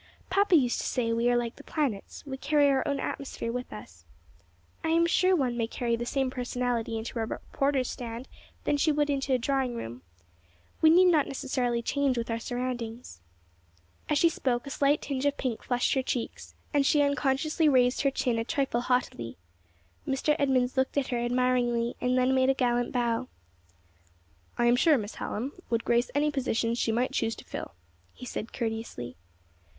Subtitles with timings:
[0.31, 3.71] Papa used to say we are like the planets; we carry our own atmosphere with
[3.71, 4.03] us.
[4.83, 8.27] I am sure one may carry the same personality into a reporter's stand
[8.63, 10.01] that she would into a drawing room.
[10.81, 13.21] We need not necessarily change with our surroundings."
[14.09, 18.01] As she spoke, a slight tinge of pink flushed her cheeks, and she unconsciously raised
[18.01, 19.37] her chin a trifle haughtily.
[20.07, 20.35] Mr.
[20.39, 23.27] Edmunds looked at her admiringly, and then made a gallant bow.
[24.57, 27.75] "I am sure, Miss Hallam would grace any position she might choose to fill,"
[28.15, 29.15] he said courteously.